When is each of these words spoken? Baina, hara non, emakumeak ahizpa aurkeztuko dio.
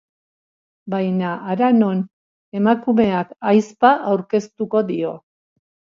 Baina, 0.93 1.33
hara 1.51 1.69
non, 1.81 2.01
emakumeak 2.61 3.37
ahizpa 3.53 3.95
aurkeztuko 4.15 4.87
dio. 4.93 5.13